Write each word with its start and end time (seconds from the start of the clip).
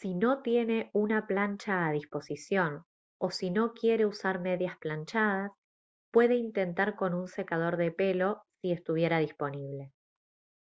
si 0.00 0.14
no 0.16 0.42
tiene 0.42 0.90
una 0.94 1.28
plancha 1.28 1.86
a 1.86 1.92
disposición 1.92 2.82
o 3.18 3.30
si 3.30 3.52
no 3.52 3.72
quiere 3.72 4.04
usar 4.04 4.40
medias 4.40 4.76
planchadas 4.80 5.52
puede 6.10 6.34
intentar 6.34 6.96
con 6.96 7.14
un 7.14 7.28
secador 7.28 7.76
de 7.76 7.92
pelo 7.92 8.42
si 8.60 8.72
estuviera 8.72 9.18
disponible 9.18 9.92